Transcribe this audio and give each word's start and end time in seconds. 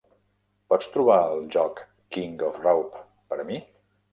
Pots 0.73 0.87
trobar 0.95 1.17
el 1.35 1.45
joc 1.57 1.83
King 2.17 2.43
of 2.51 2.59
Raop 2.67 2.99
per 3.29 3.43
a 3.45 3.47
mi? 3.53 3.63